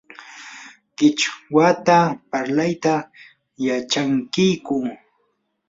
[0.97, 1.97] ¿qichwata
[2.29, 2.93] parlayta
[3.65, 4.77] yachankiyku?